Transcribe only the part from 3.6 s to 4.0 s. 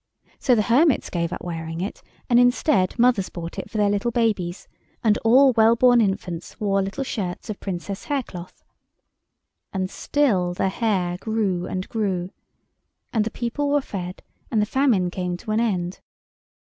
for their